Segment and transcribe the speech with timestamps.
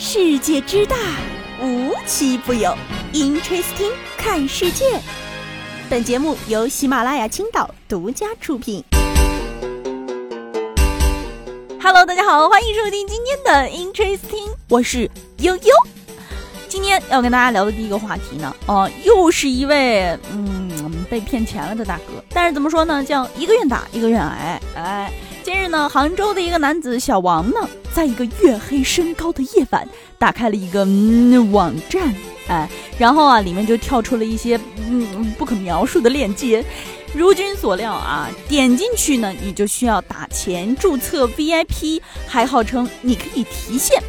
[0.00, 0.94] 世界之大，
[1.60, 2.72] 无奇不有。
[3.12, 4.84] Interesting，看世界。
[5.90, 8.84] 本节目由喜马拉雅青岛独家出品。
[11.82, 15.74] Hello，大家好，欢迎收听今天的 Interesting，我是悠悠。
[16.68, 22.22] 今天要跟大家聊的第一个话题呢，哦，又是一位嗯被骗钱了的大哥。
[22.28, 24.62] 但是怎么说呢，叫一个愿打一个愿挨。
[24.76, 25.12] 哎，
[25.48, 27.56] 近日呢，杭州的一个男子小王呢。
[27.90, 29.88] 在一个月黑深高的夜晚，
[30.18, 32.14] 打开了一个嗯网站，
[32.48, 36.62] 哎，然后啊，里面就跳出了一些嗯不可描述的链接。
[37.14, 44.02] 如君所料啊，点进去呢，你就需要打钱注册 VIP，还号称你可以提现。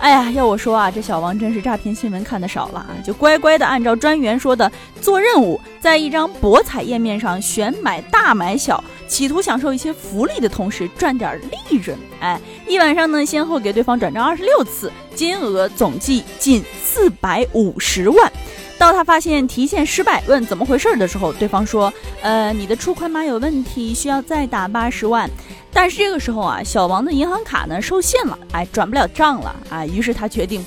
[0.00, 8.82] 哎呀，要我说啊，这小王真是诈骗新闻看的少了啊，就乖乖的按照专员说的做任务，在一张博彩页面上选买大买小。
[9.10, 11.38] 企图享受一些福利的同时赚点
[11.68, 18.32] 利润，哎，一晚上呢，先后给对方转账二十六次，金额总计近四百五十万。
[18.78, 25.28] 到他发现提现失败，问怎么回事的时候，对方说：“呃，你的出款码有问题，需要再打八十万。”
[25.70, 30.64] 但是这个时候啊，小王的银行卡呢受限了，哎，转不了账了，啊，于是他决定，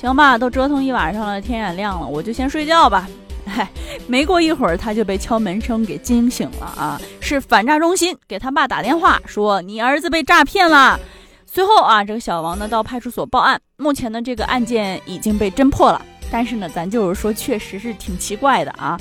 [0.00, 3.06] 行吧，都折腾一晚上了，天也亮了，我就先睡觉吧。
[3.50, 3.68] 嗨，
[4.06, 7.00] 没过一会儿，他就被敲门声给惊醒了啊！
[7.20, 10.98] 是反诈中心给他爸打电话说你儿子被诈骗了。
[11.46, 16.00] 随后啊，这个小王呢到派出所报案，目前呢这个案件已经被侦破了。
[16.30, 18.96] 但是呢，咱就是说，确实是挺奇怪的啊！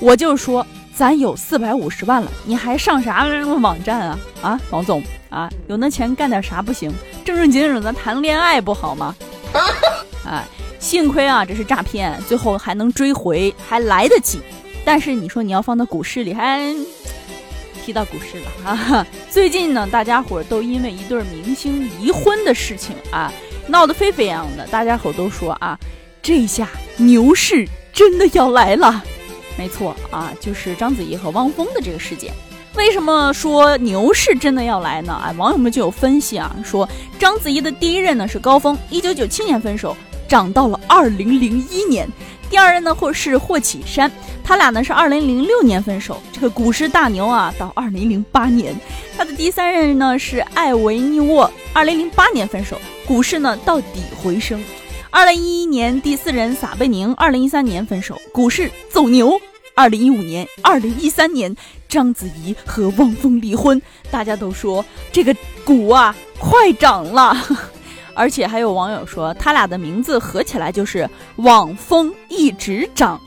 [0.00, 3.24] 我就说，咱有四百五十万了，你还上啥
[3.60, 4.18] 网站啊？
[4.42, 5.00] 啊，王总
[5.30, 6.92] 啊，有那钱干点啥不行？
[7.24, 9.14] 正正经经的谈恋爱不好吗？
[10.26, 10.44] 哎。
[10.82, 14.40] 幸亏啊，这是诈骗，最后还能追回，还来得及。
[14.84, 16.74] 但是你说你要放到股市里，还
[17.84, 19.06] 提到股市了啊！
[19.30, 23.32] 最近呢，大家伙都因为一对明星离婚的事情啊，
[23.68, 24.66] 闹得沸沸扬扬的。
[24.66, 25.78] 大家伙都说啊，
[26.20, 29.04] 这下牛市真的要来了。
[29.56, 32.32] 没错啊，就是章子怡和汪峰的这个事件。
[32.74, 35.12] 为什么说牛市真的要来呢？
[35.12, 36.88] 啊，网友们就有分析啊，说
[37.20, 39.96] 章子怡的第一任呢是高峰，一九九七年分手。
[40.32, 42.08] 涨到了二零零一年，
[42.48, 44.10] 第二任呢或是霍启山，
[44.42, 48.74] 他俩呢是二零零六年分手，这个股市大牛啊，到二零零八年，
[49.14, 54.64] 他的第三任呢是艾维尼沃，二零零八年分手，股市呢到底回升，
[55.10, 59.38] 二零一一年第四任撒贝宁，二零一三年分手，股市走牛，
[59.74, 61.54] 二零一五年、二零一三年。
[61.88, 64.82] 章子怡和汪峰离婚，大家都说
[65.12, 67.36] 这个股啊快涨了。
[68.14, 73.20] 而且还有网友说，他俩的名字合起来就是“网风一直涨”，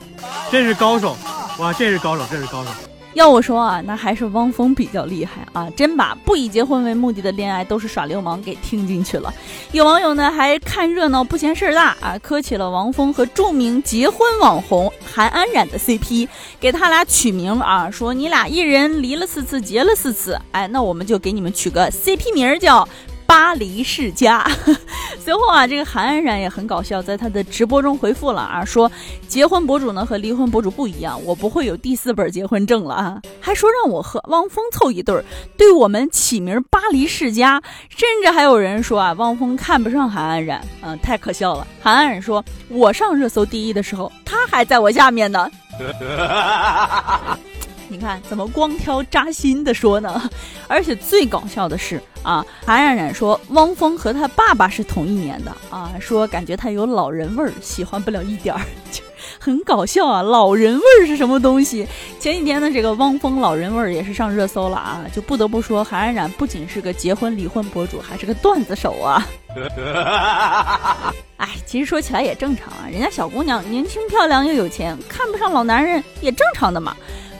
[0.51, 1.15] 这是高手，
[1.59, 2.69] 哇，这是高手，这是高手。
[3.13, 9.33] 要我说啊，那还是汪峰比较厉害啊，真把不以结婚为目的的恋爱都是耍流氓给听进去了。
[9.71, 16.27] 有网友呢还看热闹不嫌事儿大啊，磕起了王峰和著名结婚网红韩安冉的 CP，
[16.59, 22.85] 给他俩取名啊，说你俩一人离了四次，结了四次，哎，那我们就给你们取个 CP 名叫。
[23.25, 24.45] 巴黎世家。
[25.19, 28.91] 随后啊，这个韩安然也很搞笑，在他的直播中回复了啊，说
[29.27, 35.25] 结婚博主呢和离婚博主不一样，我不会有第四本结婚证了啊，还说让我和汪峰凑一对儿，
[35.57, 37.59] 对我们起名巴黎世家，
[37.89, 41.65] 甚至还有人说啊，汪峰看不上韩安然，嗯，太可笑了。
[41.81, 45.49] 韩安然说，我上热搜第一的时候，他还在我下面呢。
[47.87, 50.29] 你看怎么光挑扎心的说呢？
[50.67, 58.61] 而且最搞笑的是啊，韩冉冉说汪峰和他爸爸是同一年的啊，说感觉他有老人味儿，喜欢不了一点儿，
[59.39, 60.21] 很搞笑啊！
[60.21, 61.87] 老人味儿是什么东西？
[62.19, 69.27] 前几天呢，这个汪峰老人味儿也是上热搜了啊，就不得不说韩冉冉不仅是个结婚离婚博主，还是个段子手啊。
[71.37, 76.95] 哎，其实说起来也正常啊，人家小姑娘年轻漂亮又有钱，看不上老男人也正常的嘛。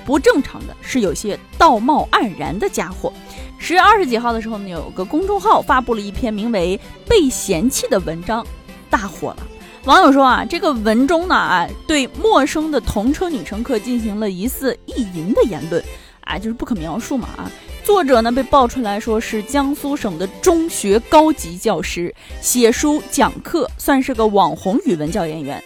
[0.05, 3.11] 不正常的是有些道貌岸然的家伙。
[3.57, 6.79] 十月二十几号的时候呢，有个公众号发布了一篇名为
[7.09, 8.45] 《被嫌弃》的文章，
[8.89, 9.37] 大火了。
[9.85, 15.83] 网友说啊，这个文中呢啊，对陌生的同车女乘客进行了疑似意淫的言论，
[16.21, 17.51] 啊，就是不可描述嘛啊。
[17.83, 25.63] 作者呢被爆出来说是江苏省的中学高级教师，写书讲课，算是个网红语文教研员。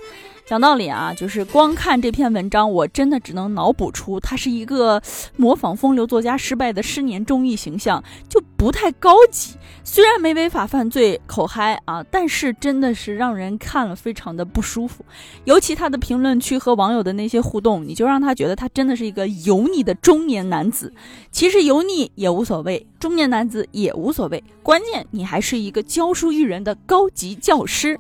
[0.50, 5.00] 讲道理啊，就是光看这篇文章，我真的只能脑补出他是一个
[5.38, 9.54] 模仿风流作家失败的失年中意形象，就不太高级。
[9.84, 15.06] 虽然没违法犯罪口嗨啊，但是真的是让人看了非常的不舒服。
[15.44, 20.92] 尤其他的评论区和网友的那些互动，你就让他觉得他真的是一个油腻的中年男子。
[21.30, 28.00] 其实油腻也无所谓，中年男子也无所谓，关键你还是一个教书育人的高级教师。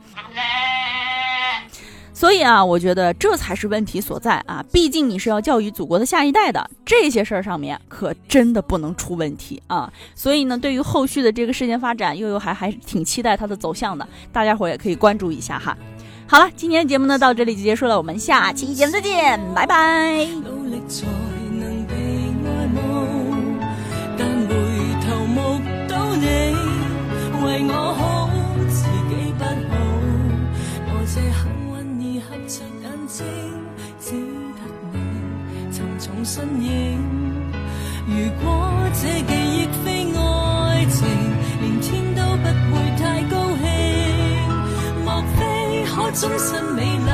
[2.20, 4.62] 所以啊，我觉得这才是问题所在啊！
[4.74, 9.90] 毕竟你是要教育祖国的下一代的，这些事儿上面可真的不能出问题啊！
[10.16, 15.78] 所以呢，对于后续的这个事件发展，悠悠还还挺期待它的走向的，大家伙也可以关注一下哈。
[16.28, 20.28] 好了，今天节目呢到这里就结束了，我们下期节目再见，拜拜。
[27.46, 28.30] 为我好，
[28.68, 29.48] 自己不好，
[30.90, 31.48] 我这很
[32.50, 33.24] 擦眼睛，
[34.00, 34.62] 只得
[34.92, 34.98] 你
[35.72, 37.00] 沉重身影。
[38.08, 38.50] 如果
[38.92, 40.98] 这记忆非爱情，
[41.62, 43.64] 连天都不会太高兴。
[45.06, 45.40] 莫非
[45.86, 47.09] 可终身美丽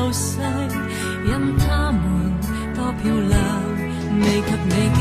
[0.00, 0.40] 流逝。
[1.24, 2.32] 任他们
[2.74, 3.38] 多漂亮，
[4.20, 4.98] 未及你矜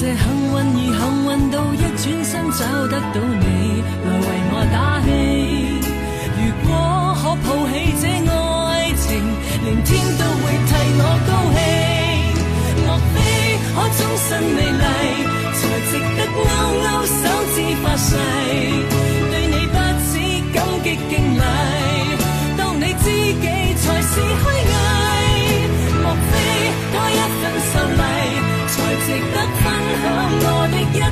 [0.00, 5.08] 这幸运，而幸运到一转身找得到你来为我打气。
[6.38, 6.70] 如果
[7.18, 9.08] 可抱起这爱情，
[9.64, 11.97] 连天都会替我高兴。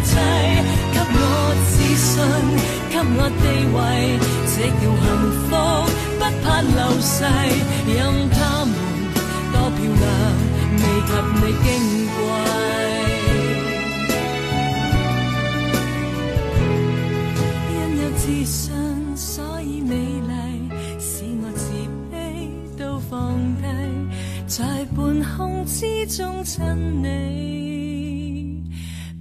[0.05, 0.13] 切，
[0.93, 1.21] 给我
[1.69, 1.77] 自？
[1.97, 2.23] 信
[2.91, 3.77] 给我地位，
[4.53, 5.05] 这叫幸
[5.49, 5.51] 福，
[6.19, 7.15] 不怕流逝。
[7.87, 7.97] 任
[8.31, 8.71] 他们
[9.51, 10.05] 多漂亮，
[10.77, 11.11] 未及
[11.41, 11.67] 你矜
[12.17, 12.56] 贵。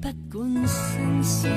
[0.05, 1.51] 不管身上